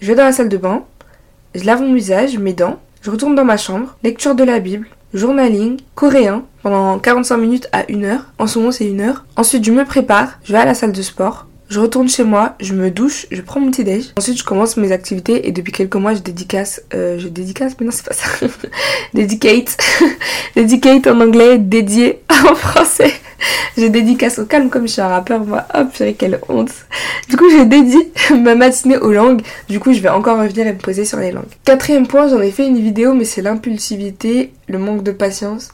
[0.00, 0.84] je vais dans la salle de bain,
[1.54, 4.88] je lave mon visage, mes dents, je retourne dans ma chambre, lecture de la Bible,
[5.12, 8.26] journaling, coréen pendant 45 minutes à 1 heure.
[8.38, 9.24] En ce moment, c'est 1 heure.
[9.36, 12.54] Ensuite, je me prépare, je vais à la salle de sport, je retourne chez moi,
[12.60, 14.12] je me douche, je prends mon petit déj.
[14.16, 17.86] Ensuite, je commence mes activités et depuis quelques mois, je dédicace, euh, je dédicace, mais
[17.86, 18.28] non, c'est pas ça.
[19.14, 19.76] Dedicate,
[20.56, 23.12] dedicate en anglais, dédié en français.
[23.76, 25.66] Je dédicace au calme comme je suis un rappeur, moi.
[25.74, 26.70] Hop, purée, quelle honte.
[27.28, 29.42] Du coup, j'ai dédié ma matinée aux langues.
[29.68, 31.44] Du coup, je vais encore revenir et me poser sur les langues.
[31.64, 35.70] Quatrième point, j'en ai fait une vidéo, mais c'est l'impulsivité, le manque de patience.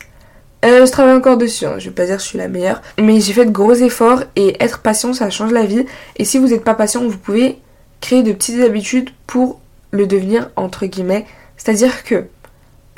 [0.65, 1.77] Euh, je travaille encore dessus, hein.
[1.79, 4.25] je vais pas dire que je suis la meilleure, mais j'ai fait de gros efforts
[4.37, 5.87] et être patient ça change la vie.
[6.17, 7.59] Et si vous n'êtes pas patient, vous pouvez
[8.03, 9.59] créer de petites habitudes pour
[9.91, 11.25] le devenir entre guillemets.
[11.57, 12.27] C'est-à-dire que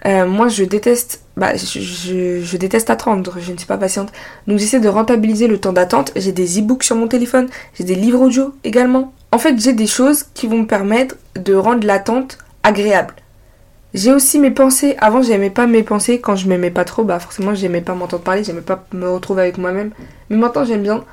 [0.07, 4.11] euh, moi je déteste, bah, je, déteste attendre, je ne suis pas patiente.
[4.48, 6.11] Donc j'essaie de rentabiliser le temps d'attente.
[6.16, 9.12] J'ai des e-books sur mon téléphone, j'ai des livres audio également.
[9.31, 13.14] En fait j'ai des choses qui vont me permettre de rendre l'attente agréable.
[13.95, 14.97] J'ai aussi mes pensées.
[14.99, 16.21] Avant, j'aimais pas mes pensées.
[16.21, 19.43] Quand je m'aimais pas trop, bah forcément, j'aimais pas m'entendre parler, j'aimais pas me retrouver
[19.43, 19.91] avec moi-même.
[20.31, 21.05] Mais maintenant, j'aime bien.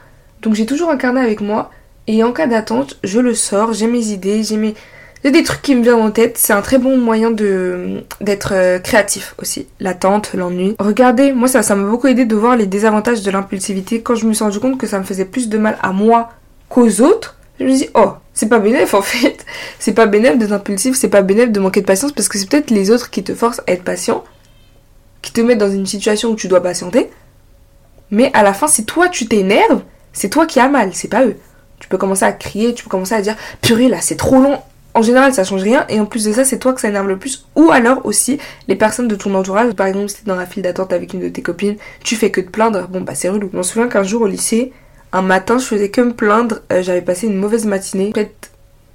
[0.42, 1.72] Donc, j'ai toujours un carnet avec moi.
[2.08, 3.74] Et en cas d'attente, je le sors.
[3.74, 4.76] J'ai mes idées, j'ai mes.
[5.24, 6.38] J'ai des trucs qui me viennent en tête.
[6.38, 9.68] C'est un très bon moyen de d'être euh, créatif aussi.
[9.82, 10.76] L'attente, l'ennui.
[10.80, 14.02] Regardez, moi ça, ça m'a beaucoup aidé de voir les désavantages de l'impulsivité.
[14.02, 16.30] Quand je me suis rendu compte que ça me faisait plus de mal à moi
[16.70, 19.46] qu'aux autres, je me dis oh c'est pas bénéf en fait.
[19.80, 22.50] C'est pas bénéf d'être impulsif, c'est pas bénéf de manquer de patience parce que c'est
[22.50, 24.24] peut-être les autres qui te forcent à être patient,
[25.22, 27.10] qui te mettent dans une situation où tu dois patienter.
[28.12, 31.26] Mais à la fin, si toi tu t'énerves, c'est toi qui as mal, c'est pas
[31.26, 31.38] eux.
[31.80, 34.60] Tu peux commencer à crier, tu peux commencer à dire purée là, c'est trop long.
[34.94, 37.08] En général, ça change rien et en plus de ça, c'est toi que ça énerve
[37.08, 37.46] le plus.
[37.56, 39.74] Ou alors aussi les personnes de ton entourage.
[39.74, 42.32] Par exemple, si t'es dans la file d'attente avec une de tes copines, tu fais
[42.32, 42.88] que te plaindre.
[42.88, 43.50] Bon bah c'est relou.
[43.52, 44.74] Je m'en souviens qu'un jour au lycée,
[45.12, 46.60] un matin, je faisais que me plaindre.
[46.72, 48.10] Euh, j'avais passé une mauvaise matinée.
[48.10, 48.52] En fait,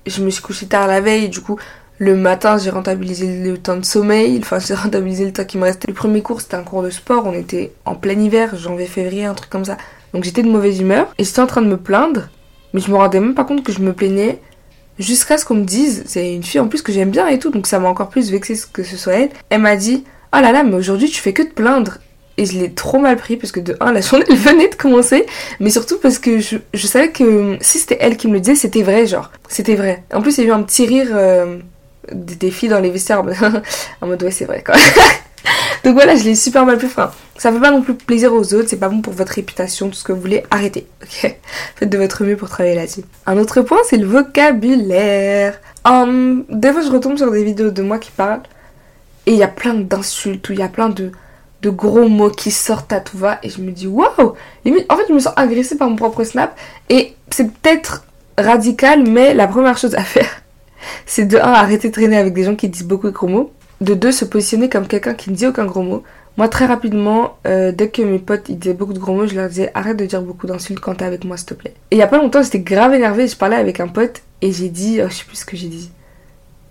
[0.07, 1.29] je me suis couchée tard la veille.
[1.29, 1.59] Du coup,
[1.99, 4.39] le matin, j'ai rentabilisé le temps de sommeil.
[4.41, 5.89] Enfin, j'ai rentabilisé le temps qui me restait.
[5.89, 7.25] Le premier cours, c'était un cours de sport.
[7.27, 9.77] On était en plein hiver, janvier, février, un truc comme ça.
[10.13, 11.13] Donc j'étais de mauvaise humeur.
[11.19, 12.29] Et j'étais en train de me plaindre.
[12.73, 14.41] Mais je me rendais même pas compte que je me plaignais.
[14.99, 17.51] Jusqu'à ce qu'on me dise, c'est une fille en plus que j'aime bien et tout,
[17.51, 19.31] donc ça m'a encore plus vexé que ce soit elle.
[19.51, 21.99] Elle m'a dit, oh là là, mais aujourd'hui tu fais que de plaindre.
[22.37, 25.27] Et je l'ai trop mal pris parce que de un, la journée venait de commencer,
[25.61, 28.83] mais surtout parce que je, savais que si c'était elle qui me le disait, c'était
[28.83, 29.31] vrai, genre.
[29.49, 30.03] C'était vrai.
[30.13, 31.59] En plus, il y a eu un petit rire euh,
[32.13, 33.23] des, filles dans les vestiaires
[34.01, 34.75] en mode ouais, c'est vrai quoi.
[35.85, 36.87] Donc voilà, je l'ai super mal pris.
[36.87, 39.89] Enfin, ça fait pas non plus plaisir aux autres, c'est pas bon pour votre réputation,
[39.89, 40.43] tout ce que vous voulez.
[40.51, 41.37] Arrêtez, ok?
[41.77, 43.03] Faites de votre mieux pour travailler là-dessus.
[43.27, 45.61] Un autre point, c'est le vocabulaire.
[45.85, 48.43] Um, des fois, je retombe sur des vidéos de moi qui parlent
[49.27, 51.13] et il y a plein d'insultes ou il y a plein de
[51.65, 55.05] de gros mots qui sortent à tout va et je me dis waouh en fait
[55.09, 56.57] je me sens agressée par mon propre snap
[56.91, 58.05] et c'est peut-être
[58.37, 60.43] radical mais la première chose à faire
[61.07, 63.53] c'est de 1 arrêter de traîner avec des gens qui disent beaucoup de gros mots
[63.81, 66.03] de 2 se positionner comme quelqu'un qui ne dit aucun gros mot
[66.37, 69.35] Moi, très rapidement, euh, dès que mes potes ils disaient beaucoup de gros mots, je
[69.35, 71.75] leur disais arrête de dire beaucoup d'insultes quand t'es avec moi, s'il te plaît.
[71.91, 73.27] Et il y a pas longtemps, j'étais grave énervée.
[73.27, 75.69] Je parlais avec un pote et j'ai dit, oh, je sais plus ce que j'ai
[75.69, 75.91] dit.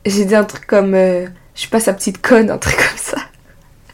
[0.06, 1.25] J'ai dit un truc comme euh,
[1.56, 3.17] je suis pas sa petite conne, un truc comme ça.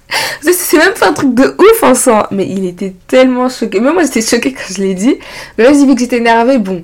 [0.41, 3.80] C'est même pas un truc de ouf en soi, mais il était tellement choqué.
[3.80, 5.17] Même moi j'étais choquée quand je l'ai dit.
[5.58, 6.84] Mais là j'ai vu que j'étais énervée, bon.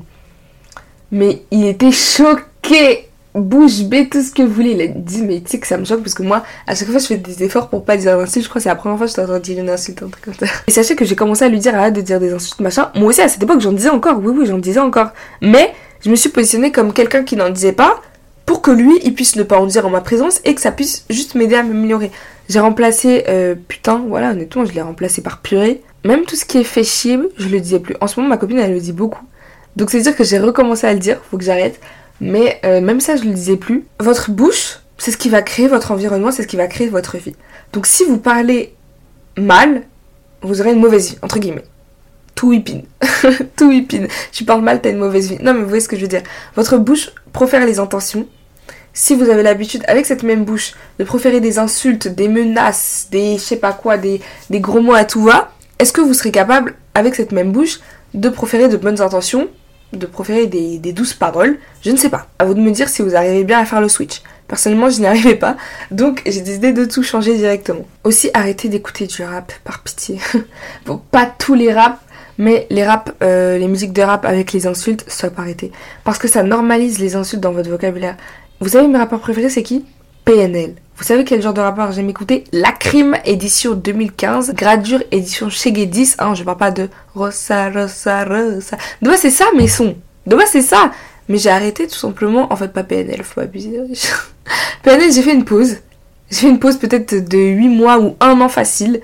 [1.12, 4.72] Mais il était choqué bouche bée, tout ce que vous voulez.
[4.72, 6.88] Il a dit, mais tu sais que ça me choque parce que moi, à chaque
[6.88, 8.46] fois, je fais des efforts pour pas dire insulte.
[8.46, 10.34] Je crois que c'est la première fois que je dire une insulte, un truc comme
[10.34, 10.46] ça.
[10.68, 12.90] Et sachez que j'ai commencé à lui dire, arrête de dire des insultes, machin.
[12.96, 14.20] Moi aussi, à cette époque, j'en disais encore.
[14.24, 15.10] Oui, oui, j'en disais encore.
[15.42, 18.02] Mais je me suis positionnée comme quelqu'un qui n'en disait pas
[18.46, 20.72] pour que lui, il puisse ne pas en dire en ma présence et que ça
[20.72, 22.12] puisse juste m'aider à m'améliorer.
[22.50, 25.82] J'ai remplacé, euh, putain, voilà, honnêtement, je l'ai remplacé par purée.
[26.04, 27.96] Même tout ce qui est fait chier, je le disais plus.
[28.02, 29.24] En ce moment, ma copine, elle le dit beaucoup.
[29.76, 31.80] Donc c'est dire que j'ai recommencé à le dire, faut que j'arrête.
[32.22, 33.86] Mais euh, même ça, je le disais plus.
[34.00, 37.18] Votre bouche, c'est ce qui va créer votre environnement, c'est ce qui va créer votre
[37.18, 37.36] vie.
[37.74, 38.74] Donc si vous parlez
[39.38, 39.82] mal,
[40.42, 41.66] vous aurez une mauvaise vie, entre guillemets.
[42.36, 42.84] Tout whipping.
[43.56, 44.08] Tout whipping.
[44.32, 45.38] Tu parles mal, t'as une mauvaise vie.
[45.42, 46.24] Non, mais vous voyez ce que je veux dire.
[46.56, 48.28] Votre bouche profère les intentions.
[48.96, 53.34] Si vous avez l'habitude, avec cette même bouche, de proférer des insultes, des menaces, des
[53.34, 56.32] je sais pas quoi, des, des gros mots à tout va, est-ce que vous serez
[56.32, 57.80] capable, avec cette même bouche,
[58.16, 59.48] de proférer de bonnes intentions
[59.94, 61.58] de proférer des, douces paroles?
[61.82, 62.28] Je ne sais pas.
[62.40, 64.22] À vous de me dire si vous arrivez bien à faire le switch.
[64.48, 65.58] Personnellement, je n'y arrivais pas.
[65.92, 67.86] Donc, j'ai décidé de tout changer directement.
[68.04, 70.20] Aussi, arrêtez d'écouter du rap, par pitié.
[70.86, 72.00] bon, pas tous les raps,
[72.38, 75.06] mais les rap, euh, les musiques de rap avec les insultes,
[75.36, 75.72] pas arrêter.
[76.04, 78.18] Parce que ça normalise les insultes dans votre vocabulaire.
[78.66, 79.86] Vous savez, mes rappeurs préférés, c'est qui?
[80.26, 80.74] PNL.
[80.98, 82.46] Vous savez quel genre de rappeur j'aime écouter?
[82.52, 88.26] La Crime édition 2015, Gradure édition Chegué 10, hein, je parle pas de Rosa, Rosa,
[88.26, 88.76] Rosa.
[89.04, 90.90] De base c'est ça mes sons, de base c'est ça.
[91.30, 93.80] Mais j'ai arrêté tout simplement, en fait pas PNL, faut pas abuser.
[94.82, 95.78] PNL j'ai fait une pause,
[96.32, 99.00] j'ai fait une pause peut-être de 8 mois ou 1 an facile.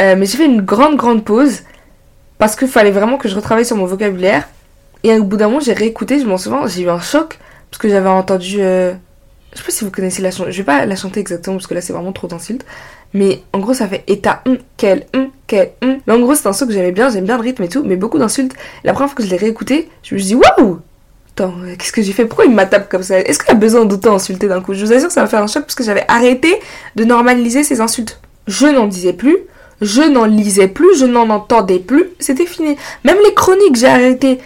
[0.00, 1.60] Euh, mais j'ai fait une grande grande pause
[2.38, 4.48] parce qu'il fallait vraiment que je retravaille sur mon vocabulaire.
[5.02, 7.38] Et au bout d'un moment j'ai réécouté, je m'en souviens, j'ai eu un choc
[7.70, 8.56] parce que j'avais entendu...
[8.60, 8.94] Euh,
[9.52, 10.50] je sais pas si vous connaissez la chanson.
[10.50, 12.64] Je vais pas la chanter exactement parce que là c'est vraiment trop d'insultes.
[13.14, 15.98] Mais en gros ça fait état hum, quel hum, quel hum.
[16.06, 17.82] Mais en gros c'est un son que j'aimais bien, j'aime bien le rythme et tout,
[17.82, 18.54] mais beaucoup d'insultes.
[18.84, 20.80] La première fois que je l'ai réécouté, je me suis dit waouh
[21.30, 22.26] Attends, qu'est-ce que j'ai fait?
[22.26, 23.20] Pourquoi il m'attaque comme ça?
[23.20, 24.74] Est-ce qu'il a besoin d'autant insulter d'un coup?
[24.74, 26.52] Je vous assure que ça m'a fait un choc parce que j'avais arrêté
[26.96, 28.20] de normaliser ces insultes.
[28.48, 29.36] Je n'en disais plus,
[29.80, 32.76] je n'en lisais plus, je n'en entendais plus, c'était fini.
[33.04, 34.40] Même les chroniques, j'ai arrêté.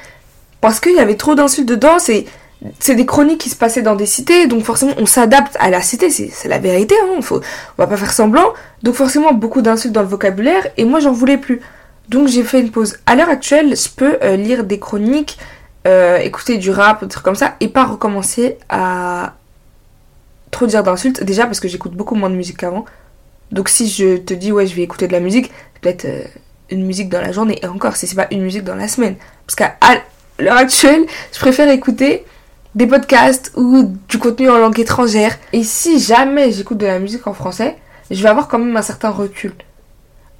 [0.60, 2.26] Parce qu'il y avait trop d'insultes dedans, c'est
[2.78, 5.82] c'est des chroniques qui se passaient dans des cités, donc forcément on s'adapte à la
[5.82, 7.40] cité, c'est la vérité, hein, on
[7.78, 8.52] va pas faire semblant.
[8.82, 11.60] Donc forcément beaucoup d'insultes dans le vocabulaire, et moi j'en voulais plus.
[12.08, 12.98] Donc j'ai fait une pause.
[13.06, 15.38] À l'heure actuelle, je peux euh, lire des chroniques,
[15.86, 19.34] euh, écouter du rap, des trucs comme ça, et pas recommencer à
[20.50, 21.22] trop dire d'insultes.
[21.24, 22.84] Déjà parce que j'écoute beaucoup moins de musique qu'avant.
[23.50, 26.22] Donc si je te dis ouais je vais écouter de la musique, peut-être euh,
[26.70, 29.16] une musique dans la journée, et encore si c'est pas une musique dans la semaine.
[29.46, 29.76] Parce qu'à
[30.38, 32.24] l'heure actuelle, je préfère écouter
[32.74, 35.38] des podcasts ou du contenu en langue étrangère.
[35.52, 37.76] Et si jamais j'écoute de la musique en français,
[38.10, 39.52] je vais avoir quand même un certain recul.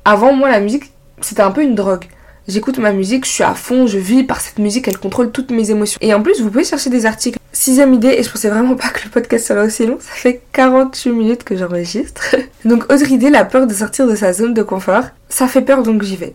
[0.04, 2.06] Avant, moi, la musique, c'était un peu une drogue.
[2.48, 5.52] J'écoute ma musique, je suis à fond, je vis par cette musique, elle contrôle toutes
[5.52, 5.98] mes émotions.
[6.00, 7.38] Et en plus, vous pouvez chercher des articles.
[7.52, 10.40] Sixième idée, et je pensais vraiment pas que le podcast serait aussi long, ça fait
[10.52, 12.34] 48 minutes que j'enregistre.
[12.64, 15.04] donc, autre idée, la peur de sortir de sa zone de confort.
[15.28, 16.34] Ça fait peur, donc j'y vais.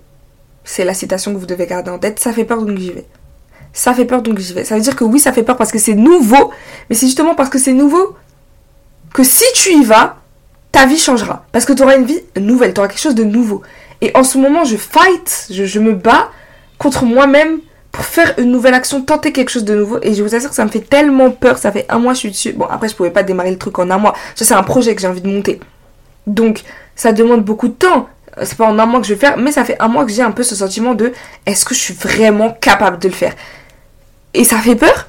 [0.64, 3.06] C'est la citation que vous devez garder en tête, ça fait peur, donc j'y vais
[3.74, 4.64] ça fait peur donc j'y vais.
[4.64, 6.52] Ça veut dire que oui, ça fait peur parce que c'est nouveau,
[6.90, 8.16] mais c'est justement parce que c'est nouveau
[9.14, 10.18] que si tu y vas,
[10.72, 11.46] ta vie changera.
[11.52, 13.64] Parce que tu auras une vie nouvelle, tu auras quelque chose de nouveau.
[14.02, 16.30] Et en ce moment, je fight, je, me bats
[16.78, 17.60] contre moi-même
[17.92, 19.98] pour faire une nouvelle action, tenter quelque chose de nouveau.
[20.04, 21.58] Et je vous assure que ça me fait tellement peur.
[21.58, 22.54] Ça fait un mois, je suis dessus.
[22.54, 24.14] Bon, après, je pouvais pas démarrer le truc en un mois.
[24.36, 25.60] Ça, c'est un projet que j'ai envie de monter.
[26.28, 26.62] Donc,
[26.96, 28.08] ça demande beaucoup de temps.
[28.44, 30.12] C'est pas en un mois que je vais faire, mais ça fait un mois que
[30.12, 31.12] j'ai un peu ce sentiment de
[31.48, 33.34] est-ce que je suis vraiment capable de le faire?
[34.34, 35.08] Et ça fait peur.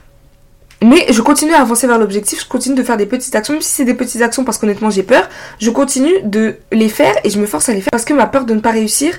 [0.81, 3.62] Mais je continue à avancer vers l'objectif, je continue de faire des petites actions, même
[3.62, 5.28] si c'est des petites actions parce qu'honnêtement j'ai peur,
[5.59, 8.26] je continue de les faire et je me force à les faire parce que ma
[8.26, 9.18] peur de ne pas réussir,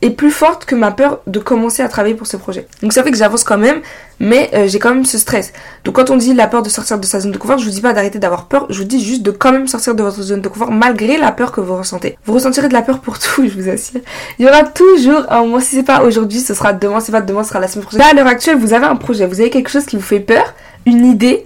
[0.00, 2.68] est plus forte que ma peur de commencer à travailler pour ce projet.
[2.82, 3.80] Donc ça fait que j'avance quand même,
[4.20, 5.52] mais euh, j'ai quand même ce stress.
[5.84, 7.70] Donc quand on dit la peur de sortir de sa zone de confort, je vous
[7.70, 10.22] dis pas d'arrêter d'avoir peur, je vous dis juste de quand même sortir de votre
[10.22, 12.16] zone de confort malgré la peur que vous ressentez.
[12.24, 14.00] Vous ressentirez de la peur pour tout, je vous assure.
[14.38, 17.12] Il y aura toujours un moment, si c'est pas aujourd'hui, ce sera demain, si c'est
[17.12, 18.00] pas demain, ce sera la semaine prochaine.
[18.00, 20.20] Là à l'heure actuelle, vous avez un projet, vous avez quelque chose qui vous fait
[20.20, 20.54] peur,
[20.86, 21.44] une idée,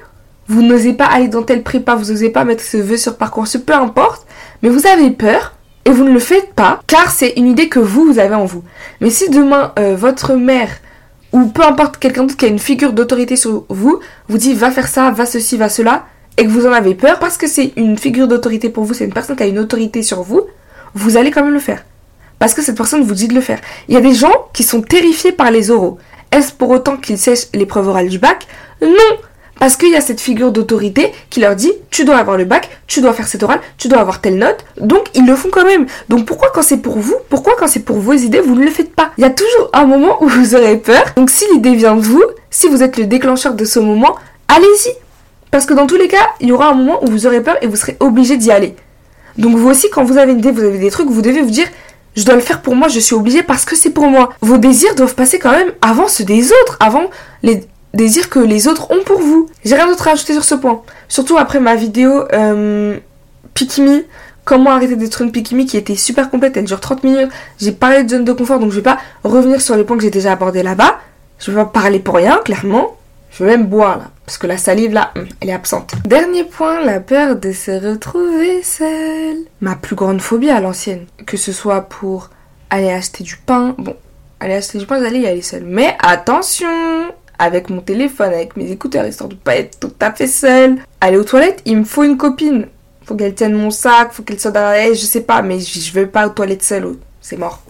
[0.48, 3.46] vous n'osez pas aller dans telle prépa, vous n'osez pas mettre ce vœu sur parcours,
[3.64, 4.26] peu importe,
[4.62, 7.78] mais vous avez peur, et vous ne le faites pas car c'est une idée que
[7.78, 8.62] vous, vous avez en vous.
[9.00, 10.70] Mais si demain euh, votre mère
[11.32, 14.70] ou peu importe quelqu'un d'autre qui a une figure d'autorité sur vous, vous dit va
[14.70, 16.04] faire ça, va ceci, va cela,
[16.36, 19.04] et que vous en avez peur parce que c'est une figure d'autorité pour vous, c'est
[19.04, 20.42] une personne qui a une autorité sur vous,
[20.94, 21.84] vous allez quand même le faire.
[22.38, 23.60] Parce que cette personne vous dit de le faire.
[23.88, 25.98] Il y a des gens qui sont terrifiés par les oraux.
[26.32, 28.46] Est-ce pour autant qu'ils sèchent l'épreuve orale du bac?
[28.80, 28.88] Non
[29.58, 32.68] parce qu'il y a cette figure d'autorité qui leur dit tu dois avoir le bac,
[32.86, 34.64] tu dois faire cette orale, tu dois avoir telle note.
[34.80, 35.86] Donc ils le font quand même.
[36.08, 38.70] Donc pourquoi quand c'est pour vous, pourquoi quand c'est pour vos idées, vous ne le
[38.70, 39.10] faites pas?
[39.18, 41.04] Il y a toujours un moment où vous aurez peur.
[41.16, 44.16] Donc si l'idée vient de vous, si vous êtes le déclencheur de ce moment,
[44.48, 44.92] allez-y.
[45.50, 47.56] Parce que dans tous les cas, il y aura un moment où vous aurez peur
[47.60, 48.74] et vous serez obligé d'y aller.
[49.38, 51.50] Donc vous aussi, quand vous avez une idée, vous avez des trucs, vous devez vous
[51.50, 51.68] dire
[52.16, 54.30] je dois le faire pour moi, je suis obligé parce que c'est pour moi.
[54.40, 57.08] Vos désirs doivent passer quand même avant ceux des autres, avant
[57.42, 59.48] les, désirs que les autres ont pour vous.
[59.64, 60.82] J'ai rien d'autre à ajouter sur ce point.
[61.08, 62.98] Surtout après ma vidéo euh,
[63.54, 64.04] Pikimi,
[64.44, 67.30] comment arrêter d'être une Pikimi qui était super complète, elle dure 30 minutes.
[67.58, 70.02] J'ai parlé de zone de confort, donc je vais pas revenir sur les points que
[70.02, 70.98] j'ai déjà abordés là-bas.
[71.38, 72.96] Je vais pas parler pour rien, clairement.
[73.30, 75.94] Je vais même boire là, parce que la salive là, hum, elle est absente.
[76.04, 79.38] Dernier point, la peur de se retrouver seule.
[79.62, 81.06] Ma plus grande phobie à l'ancienne.
[81.26, 82.28] Que ce soit pour
[82.68, 83.74] aller acheter du pain.
[83.78, 83.96] Bon,
[84.38, 85.64] aller acheter du pain, j'allais y aller seule.
[85.64, 86.68] Mais attention
[87.42, 90.76] avec mon téléphone, avec mes écouteurs, histoire de pas être tout à fait seule.
[91.00, 92.66] Aller aux toilettes, il me faut une copine.
[93.04, 96.06] Faut qu'elle tienne mon sac, faut qu'elle soit derrière, je sais pas, mais je vais
[96.06, 97.60] pas aux toilettes seule, c'est mort.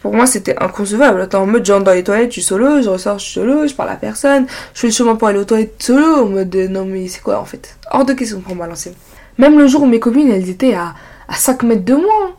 [0.00, 1.22] Pour moi, c'était inconcevable.
[1.22, 3.66] Attends, en mode, j'entre dans les toilettes, je suis solo, je ressors, je suis solo,
[3.66, 6.54] je parle à personne, je fais le chemin pour aller aux toilettes solo, en mode,
[6.54, 7.76] non mais c'est quoi en fait?
[7.90, 8.94] Hors de question pour moi, l'ancienne.
[9.38, 10.94] Même le jour où mes copines, elles étaient à,
[11.26, 12.14] à 5 mètres de moi.
[12.28, 12.30] Hein.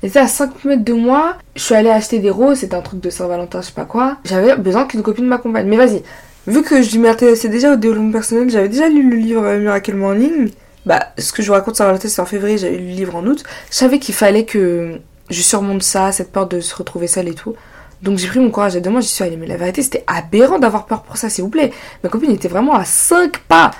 [0.00, 1.38] Elles étaient à 5 mètres de moi.
[1.56, 4.18] Je suis allée acheter des roses, c'était un truc de Saint-Valentin, je sais pas quoi.
[4.24, 5.66] J'avais besoin qu'une copine m'accompagne.
[5.66, 6.04] Mais vas-y,
[6.46, 9.94] vu que je m'intéressais déjà au développement personnel, j'avais déjà lu le livre euh, Miracle
[9.94, 10.50] Morning.
[10.84, 13.26] Bah, ce que je vous raconte, ça c'est en février, j'avais lu le livre en
[13.26, 13.42] août.
[13.70, 17.34] Je savais qu'il fallait que je surmonte ça, cette peur de se retrouver seule et
[17.34, 17.54] tout.
[18.02, 19.36] Donc j'ai pris mon courage à deux mois, j'y suis allée.
[19.36, 21.72] Mais la vérité, c'était aberrant d'avoir peur pour ça, s'il vous plaît.
[22.04, 23.72] Ma copine était vraiment à 5 pas.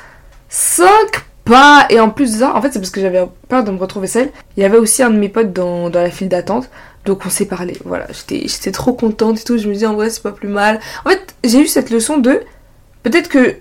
[0.49, 0.89] 5
[1.45, 3.79] pas Et en plus de ça, en fait, c'est parce que j'avais peur de me
[3.79, 4.31] retrouver seule.
[4.57, 6.69] Il y avait aussi un de mes potes dans, dans la file d'attente.
[7.05, 7.77] Donc on s'est parlé.
[7.85, 9.57] Voilà, j'étais trop contente et tout.
[9.59, 10.81] Je me disais, en vrai, c'est pas plus mal.
[11.05, 12.41] En fait, j'ai eu cette leçon de
[13.07, 13.55] Peut-être que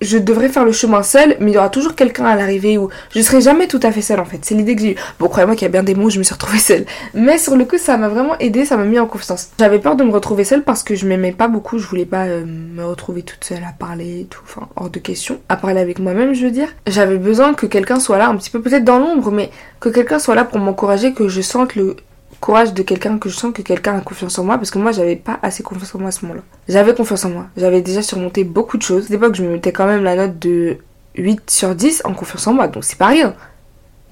[0.00, 2.88] je devrais faire le chemin seul, mais il y aura toujours quelqu'un à l'arrivée où
[3.14, 4.38] je serai jamais tout à fait seule en fait.
[4.40, 4.96] C'est l'idée que j'ai eue.
[5.20, 6.86] Bon, croyez-moi qu'il y a bien des mots où je me suis retrouvée seule.
[7.12, 9.50] Mais sur le coup, ça m'a vraiment aidé, ça m'a mis en confiance.
[9.58, 12.24] J'avais peur de me retrouver seule parce que je m'aimais pas beaucoup, je voulais pas
[12.28, 15.38] euh, me retrouver toute seule à parler et tout, enfin, hors de question.
[15.50, 16.68] À parler avec moi-même, je veux dire.
[16.86, 20.18] J'avais besoin que quelqu'un soit là, un petit peu peut-être dans l'ombre, mais que quelqu'un
[20.18, 21.96] soit là pour m'encourager, que je sente le,
[22.40, 24.92] courage de quelqu'un que je sens que quelqu'un a confiance en moi parce que moi
[24.92, 26.42] j'avais pas assez confiance en moi à ce moment-là.
[26.68, 27.46] J'avais confiance en moi.
[27.56, 29.06] J'avais déjà surmonté beaucoup de choses.
[29.06, 30.78] À l'époque, je me mettais quand même la note de
[31.16, 33.34] 8 sur 10 en confiance en moi, donc c'est pas rien.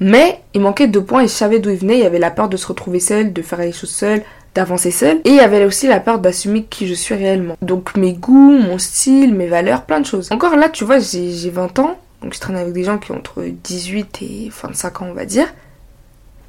[0.01, 1.99] Mais il manquait deux points et je savais d'où il venait.
[1.99, 4.23] Il y avait la peur de se retrouver seule, de faire les choses seule,
[4.55, 5.19] d'avancer seule.
[5.25, 7.57] Et il y avait aussi la peur d'assumer qui je suis réellement.
[7.63, 10.31] Donc mes goûts, mon style, mes valeurs, plein de choses.
[10.33, 11.97] Encore là, tu vois, j'ai 20 ans.
[12.23, 15.25] Donc je traîne avec des gens qui ont entre 18 et 25 ans, on va
[15.25, 15.47] dire.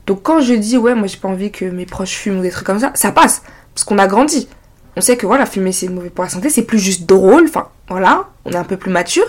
[0.08, 2.50] Donc quand je dis ouais, moi j'ai pas envie que mes proches fument ou des
[2.50, 3.44] trucs comme ça, ça passe
[3.76, 4.48] parce qu'on a grandi.
[4.96, 7.68] On sait que voilà, fumer c'est mauvais pour la santé, c'est plus juste drôle, enfin
[7.90, 9.28] voilà, on est un peu plus mature.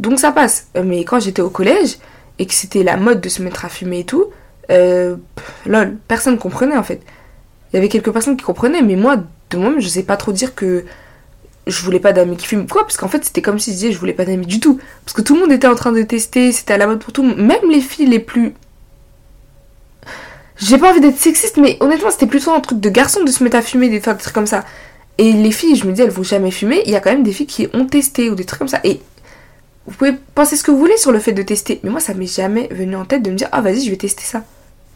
[0.00, 0.68] Donc ça passe.
[0.76, 1.98] Euh, mais quand j'étais au collège
[2.38, 4.24] et que c'était la mode de se mettre à fumer et tout,
[4.70, 5.16] euh,
[5.66, 7.02] lol, personne comprenait en fait.
[7.72, 9.16] Il y avait quelques personnes qui comprenaient, mais moi,
[9.50, 10.84] de moi-même, je sais pas trop dire que
[11.66, 12.66] je voulais pas d'amis qui fument.
[12.66, 14.80] Quoi Parce qu'en fait, c'était comme si je disais je voulais pas d'amis du tout.
[15.04, 17.12] Parce que tout le monde était en train de tester, c'était à la mode pour
[17.12, 17.22] tout.
[17.22, 18.54] Même les filles les plus
[20.60, 23.42] j'ai pas envie d'être sexiste, mais honnêtement, c'était plutôt un truc de garçon de se
[23.42, 24.64] mettre à fumer, des, des trucs comme ça.
[25.16, 26.82] Et les filles, je me dis, elles vont jamais fumer.
[26.84, 28.80] Il y a quand même des filles qui ont testé ou des trucs comme ça.
[28.84, 29.00] Et
[29.86, 31.80] vous pouvez penser ce que vous voulez sur le fait de tester.
[31.82, 33.96] Mais moi, ça m'est jamais venu en tête de me dire, ah vas-y, je vais
[33.96, 34.44] tester ça.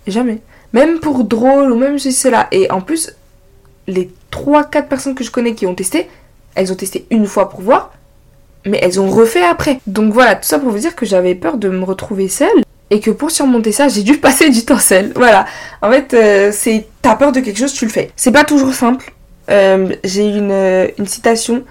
[0.07, 0.41] Jamais.
[0.73, 2.49] Même pour drôle ou même c'est là.
[2.53, 3.15] Et en plus,
[3.87, 6.09] les 3-4 personnes que je connais qui ont testé,
[6.55, 7.93] elles ont testé une fois pour voir,
[8.67, 9.81] mais elles ont refait après.
[9.87, 13.01] Donc voilà, tout ça pour vous dire que j'avais peur de me retrouver seule et
[13.01, 15.13] que pour surmonter ça, j'ai dû passer du temps seul.
[15.15, 15.47] Voilà.
[15.83, 18.11] En fait, euh, c'est t'as peur de quelque chose, tu le fais.
[18.17, 19.13] C'est pas toujours simple.
[19.51, 21.65] Euh, j'ai une, euh, une citation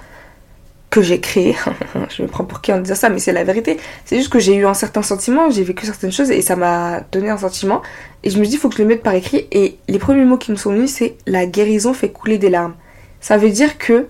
[0.89, 1.55] que j'ai créée.
[2.15, 3.77] je me prends pour qui en disant ça, mais c'est la vérité.
[4.05, 7.01] C'est juste que j'ai eu un certain sentiment, j'ai vécu certaines choses et ça m'a
[7.11, 7.81] donné un sentiment.
[8.23, 9.47] Et je me dis, il faut que je le mette par écrit.
[9.51, 12.75] Et les premiers mots qui me sont venus, c'est la guérison fait couler des larmes.
[13.21, 14.05] Ça veut dire que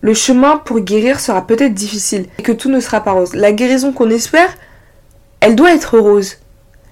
[0.00, 3.34] le chemin pour guérir sera peut-être difficile et que tout ne sera pas rose.
[3.34, 4.54] La guérison qu'on espère,
[5.44, 6.38] elle doit être heureuse.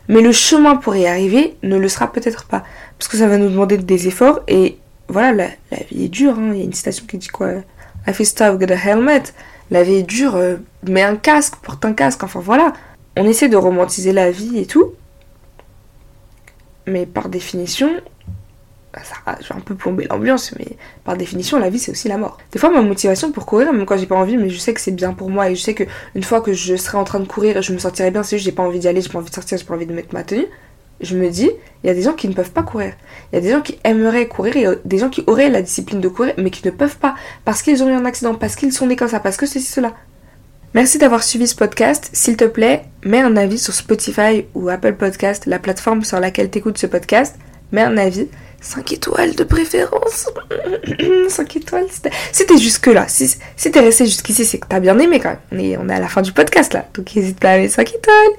[0.09, 2.65] Mais le chemin pour y arriver ne le sera peut-être pas.
[2.99, 4.41] Parce que ça va nous demander des efforts.
[4.47, 4.77] Et
[5.09, 5.33] voilà,
[5.71, 6.38] la, vie est dure.
[6.38, 6.51] Hein.
[6.53, 7.49] Il y a une citation qui dit quoi?
[8.07, 9.23] Is tough, get a helmet.
[9.71, 12.25] La vie est dure, euh, mets un casque, porte un casque.
[12.25, 12.75] Enfin voilà.
[13.17, 14.93] On essaie de romantiser la vie et tout.
[16.87, 17.91] Mais par définition,
[19.02, 22.18] ça, je vais un peu plomber l'ambiance, mais par définition, la vie, c'est aussi la
[22.18, 22.38] mort.
[22.52, 24.81] Des fois, ma motivation pour courir, même quand j'ai pas envie, mais je sais que
[24.81, 27.20] c'est bien pour moi, et je sais que une fois que je serai en train
[27.20, 29.18] de courir, je me sentirai bien, c'est juste j'ai pas envie d'y aller, j'ai pas
[29.18, 30.46] envie de sortir, j'ai pas envie de mettre ma tenue,
[31.00, 31.50] je me dis,
[31.83, 32.92] il y a des gens qui ne peuvent pas courir.
[33.33, 35.48] Il y a des gens qui aimeraient courir, il y a des gens qui auraient
[35.48, 38.35] la discipline de courir, mais qui ne peuvent pas, parce qu'ils ont eu un accident,
[38.35, 39.94] parce qu'ils sont nés comme ça, parce que ceci, cela.
[40.74, 42.09] Merci d'avoir suivi ce podcast.
[42.12, 46.50] S'il te plaît, mets un avis sur Spotify ou Apple Podcast, la plateforme sur laquelle
[46.50, 47.37] tu écoutes ce podcast.
[47.73, 48.29] Mets un avis.
[48.61, 50.31] 5 étoiles de préférence.
[51.29, 51.87] 5 étoiles.
[52.03, 55.39] T'es jusque-là, si, si t'es resté jusqu'ici, c'est que t'as bien aimé quand même.
[55.51, 56.87] On est, on est à la fin du podcast là.
[56.95, 58.33] Donc n'hésite pas à mettre 5 étoiles.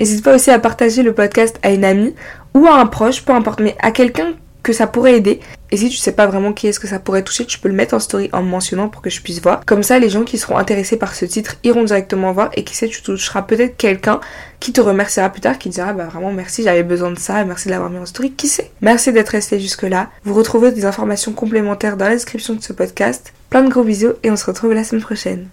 [0.00, 2.14] N'hésite pas aussi à partager le podcast à une amie
[2.54, 5.40] ou à un proche, peu importe, mais à quelqu'un que ça pourrait aider.
[5.70, 7.74] Et si tu sais pas vraiment qui est-ce que ça pourrait toucher, tu peux le
[7.74, 9.64] mettre en story en me mentionnant pour que je puisse voir.
[9.66, 12.74] Comme ça, les gens qui seront intéressés par ce titre iront directement voir et qui
[12.74, 14.20] sait, tu toucheras peut-être quelqu'un
[14.60, 17.66] qui te remerciera plus tard, qui dira bah vraiment merci, j'avais besoin de ça, merci
[17.66, 18.70] de l'avoir mis en story, qui sait.
[18.80, 20.10] Merci d'être resté jusque là.
[20.24, 23.32] Vous retrouvez des informations complémentaires dans la description de ce podcast.
[23.50, 25.46] Plein de gros bisous et on se retrouve la semaine prochaine.